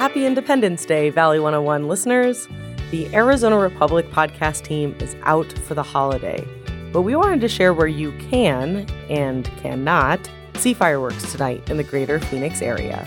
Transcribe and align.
Happy 0.00 0.24
Independence 0.24 0.86
Day, 0.86 1.10
Valley 1.10 1.38
101 1.38 1.86
listeners. 1.86 2.48
The 2.90 3.14
Arizona 3.14 3.58
Republic 3.58 4.10
podcast 4.10 4.62
team 4.62 4.96
is 4.98 5.14
out 5.24 5.52
for 5.52 5.74
the 5.74 5.82
holiday, 5.82 6.42
but 6.90 7.02
we 7.02 7.14
wanted 7.14 7.42
to 7.42 7.48
share 7.48 7.74
where 7.74 7.86
you 7.86 8.12
can 8.12 8.88
and 9.10 9.44
cannot 9.58 10.18
see 10.54 10.72
fireworks 10.72 11.30
tonight 11.30 11.68
in 11.68 11.76
the 11.76 11.84
greater 11.84 12.18
Phoenix 12.18 12.62
area. 12.62 13.06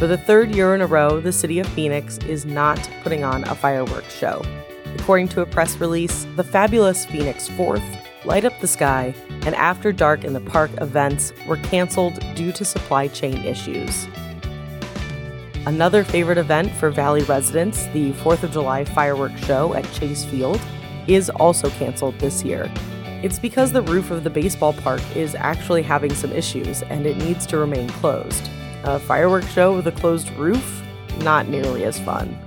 For 0.00 0.08
the 0.08 0.18
third 0.18 0.52
year 0.52 0.74
in 0.74 0.80
a 0.80 0.86
row, 0.88 1.20
the 1.20 1.30
city 1.30 1.60
of 1.60 1.68
Phoenix 1.68 2.18
is 2.26 2.44
not 2.44 2.90
putting 3.04 3.22
on 3.22 3.44
a 3.44 3.54
fireworks 3.54 4.12
show. 4.12 4.42
According 4.96 5.28
to 5.28 5.42
a 5.42 5.46
press 5.46 5.76
release, 5.76 6.26
the 6.34 6.42
fabulous 6.42 7.06
Phoenix 7.06 7.48
4th, 7.50 8.04
Light 8.24 8.44
Up 8.44 8.58
the 8.60 8.66
Sky, 8.66 9.14
and 9.46 9.54
After 9.54 9.92
Dark 9.92 10.24
in 10.24 10.32
the 10.32 10.40
Park 10.40 10.72
events 10.80 11.32
were 11.46 11.58
canceled 11.58 12.18
due 12.34 12.50
to 12.50 12.64
supply 12.64 13.06
chain 13.06 13.44
issues. 13.44 14.08
Another 15.66 16.04
favorite 16.04 16.38
event 16.38 16.72
for 16.72 16.88
Valley 16.88 17.22
residents, 17.24 17.86
the 17.88 18.12
4th 18.12 18.42
of 18.44 18.50
July 18.50 18.82
fireworks 18.82 19.44
show 19.44 19.74
at 19.74 19.90
Chase 19.92 20.24
Field, 20.24 20.58
is 21.06 21.28
also 21.28 21.68
canceled 21.70 22.18
this 22.18 22.42
year. 22.42 22.70
It's 23.22 23.38
because 23.38 23.70
the 23.70 23.82
roof 23.82 24.10
of 24.10 24.24
the 24.24 24.30
baseball 24.30 24.72
park 24.72 25.02
is 25.14 25.34
actually 25.34 25.82
having 25.82 26.14
some 26.14 26.32
issues 26.32 26.80
and 26.84 27.04
it 27.04 27.18
needs 27.18 27.44
to 27.46 27.58
remain 27.58 27.90
closed. 27.90 28.48
A 28.84 28.98
fireworks 28.98 29.52
show 29.52 29.76
with 29.76 29.86
a 29.86 29.92
closed 29.92 30.30
roof? 30.30 30.82
Not 31.18 31.46
nearly 31.46 31.84
as 31.84 32.00
fun. 32.00 32.38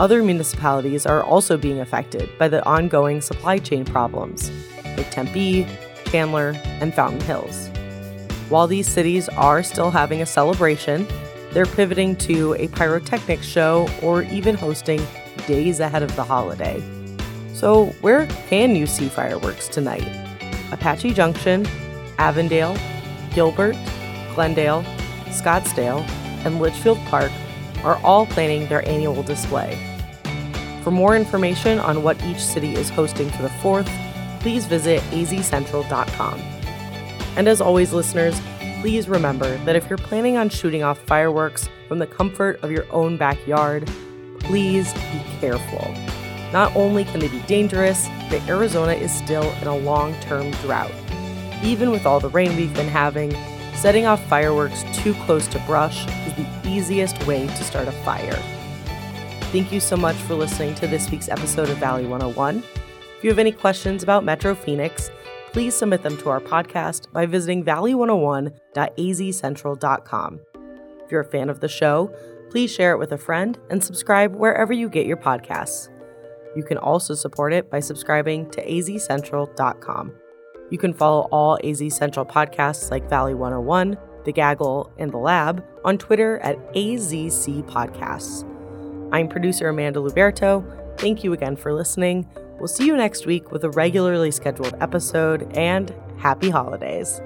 Other 0.00 0.24
municipalities 0.24 1.06
are 1.06 1.22
also 1.22 1.56
being 1.56 1.78
affected 1.78 2.28
by 2.40 2.48
the 2.48 2.64
ongoing 2.66 3.20
supply 3.20 3.58
chain 3.58 3.84
problems, 3.84 4.50
like 4.96 5.12
Tempe, 5.12 5.68
Chandler, 6.06 6.54
and 6.80 6.92
Fountain 6.92 7.20
Hills. 7.20 7.68
While 8.48 8.66
these 8.66 8.88
cities 8.88 9.28
are 9.28 9.62
still 9.62 9.92
having 9.92 10.22
a 10.22 10.26
celebration, 10.26 11.06
they're 11.56 11.64
pivoting 11.64 12.14
to 12.14 12.52
a 12.58 12.68
pyrotechnics 12.68 13.46
show 13.46 13.88
or 14.02 14.24
even 14.24 14.54
hosting 14.54 15.00
days 15.46 15.80
ahead 15.80 16.02
of 16.02 16.14
the 16.14 16.22
holiday. 16.22 16.82
So, 17.54 17.86
where 18.02 18.26
can 18.26 18.76
you 18.76 18.86
see 18.86 19.08
fireworks 19.08 19.66
tonight? 19.66 20.06
Apache 20.70 21.14
Junction, 21.14 21.66
Avondale, 22.18 22.76
Gilbert, 23.32 23.74
Glendale, 24.34 24.82
Scottsdale, 25.28 26.06
and 26.44 26.60
Litchfield 26.60 26.98
Park 27.06 27.32
are 27.82 27.96
all 28.04 28.26
planning 28.26 28.68
their 28.68 28.86
annual 28.86 29.22
display. 29.22 29.78
For 30.84 30.90
more 30.90 31.16
information 31.16 31.78
on 31.78 32.02
what 32.02 32.22
each 32.24 32.44
city 32.44 32.74
is 32.74 32.90
hosting 32.90 33.30
for 33.30 33.40
the 33.40 33.48
4th, 33.48 33.88
please 34.40 34.66
visit 34.66 35.00
azcentral.com. 35.04 36.38
And 37.38 37.48
as 37.48 37.62
always, 37.62 37.94
listeners, 37.94 38.38
please 38.86 39.08
remember 39.08 39.56
that 39.64 39.74
if 39.74 39.90
you're 39.90 39.98
planning 39.98 40.36
on 40.36 40.48
shooting 40.48 40.84
off 40.84 40.96
fireworks 41.06 41.68
from 41.88 41.98
the 41.98 42.06
comfort 42.06 42.56
of 42.62 42.70
your 42.70 42.86
own 42.92 43.16
backyard, 43.16 43.84
please 44.38 44.92
be 44.92 45.20
careful. 45.40 45.92
Not 46.52 46.70
only 46.76 47.02
can 47.02 47.18
they 47.18 47.26
be 47.26 47.40
dangerous, 47.48 48.06
but 48.30 48.40
Arizona 48.48 48.92
is 48.92 49.12
still 49.12 49.50
in 49.54 49.66
a 49.66 49.76
long 49.76 50.14
term 50.20 50.52
drought. 50.62 50.94
Even 51.64 51.90
with 51.90 52.06
all 52.06 52.20
the 52.20 52.28
rain 52.28 52.54
we've 52.54 52.72
been 52.74 52.86
having, 52.86 53.32
setting 53.74 54.06
off 54.06 54.24
fireworks 54.28 54.84
too 54.92 55.14
close 55.24 55.48
to 55.48 55.58
brush 55.66 56.06
is 56.24 56.34
the 56.36 56.46
easiest 56.64 57.26
way 57.26 57.44
to 57.44 57.64
start 57.64 57.88
a 57.88 57.92
fire. 58.04 58.40
Thank 59.50 59.72
you 59.72 59.80
so 59.80 59.96
much 59.96 60.14
for 60.14 60.36
listening 60.36 60.76
to 60.76 60.86
this 60.86 61.10
week's 61.10 61.28
episode 61.28 61.70
of 61.70 61.78
Valley 61.78 62.06
101. 62.06 62.62
If 63.18 63.24
you 63.24 63.30
have 63.30 63.40
any 63.40 63.50
questions 63.50 64.04
about 64.04 64.22
Metro 64.22 64.54
Phoenix, 64.54 65.10
please 65.52 65.74
submit 65.74 66.02
them 66.02 66.16
to 66.18 66.28
our 66.28 66.40
podcast 66.40 67.10
by 67.12 67.26
visiting 67.26 67.64
valley101.azcentral.com. 67.64 70.40
If 71.04 71.12
you're 71.12 71.20
a 71.20 71.24
fan 71.24 71.48
of 71.48 71.60
the 71.60 71.68
show, 71.68 72.12
please 72.50 72.72
share 72.72 72.92
it 72.92 72.98
with 72.98 73.12
a 73.12 73.18
friend 73.18 73.58
and 73.70 73.82
subscribe 73.82 74.34
wherever 74.34 74.72
you 74.72 74.88
get 74.88 75.06
your 75.06 75.16
podcasts. 75.16 75.88
You 76.56 76.62
can 76.62 76.78
also 76.78 77.14
support 77.14 77.52
it 77.52 77.70
by 77.70 77.80
subscribing 77.80 78.50
to 78.50 78.66
azcentral.com. 78.66 80.14
You 80.70 80.78
can 80.78 80.94
follow 80.94 81.28
all 81.30 81.58
AZ 81.62 81.94
Central 81.94 82.26
podcasts 82.26 82.90
like 82.90 83.08
Valley 83.08 83.34
101, 83.34 83.96
The 84.24 84.32
Gaggle, 84.32 84.92
and 84.98 85.12
The 85.12 85.18
Lab 85.18 85.64
on 85.84 85.98
Twitter 85.98 86.38
at 86.38 86.56
AZC 86.72 87.62
Podcasts. 87.70 88.44
I'm 89.12 89.28
producer 89.28 89.68
Amanda 89.68 90.00
Luberto. 90.00 90.64
Thank 90.98 91.22
you 91.22 91.32
again 91.32 91.56
for 91.56 91.72
listening. 91.72 92.28
We'll 92.58 92.68
see 92.68 92.86
you 92.86 92.96
next 92.96 93.26
week 93.26 93.52
with 93.52 93.64
a 93.64 93.70
regularly 93.70 94.30
scheduled 94.30 94.74
episode 94.80 95.50
and 95.56 95.94
happy 96.18 96.50
holidays. 96.50 97.20